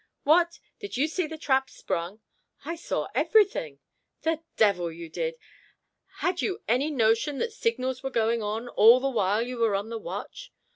"What! 0.23 0.57
did 0.79 0.97
you 0.97 1.07
see 1.07 1.27
the 1.27 1.37
trap 1.37 1.69
sprung?" 1.69 2.21
"I 2.65 2.75
saw 2.75 3.07
everything." 3.13 3.77
"The 4.23 4.39
devil 4.57 4.91
you 4.91 5.09
did! 5.09 5.35
Had 6.25 6.41
you 6.41 6.63
any 6.67 6.89
notion 6.89 7.37
that 7.37 7.53
signals 7.53 8.01
were 8.01 8.09
going 8.09 8.41
on, 8.41 8.67
all 8.67 8.99
the 8.99 9.07
while 9.11 9.43
you 9.43 9.59
were 9.59 9.75
on 9.75 9.89
the 9.89 9.99
watch? 9.99 10.51